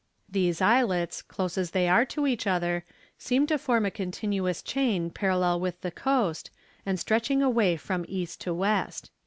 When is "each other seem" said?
2.25-3.45